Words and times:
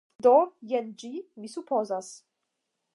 Do, 0.27 0.31
jen 0.71 0.89
ĝi. 1.03 1.11
Mi 1.43 1.53
supozas. 1.57 2.13